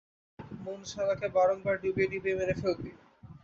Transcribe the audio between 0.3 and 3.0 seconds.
এরূপে মন-শালাকে বারংবার ডুবিয়ে ডুবিয়ে মেরে ফেলবি।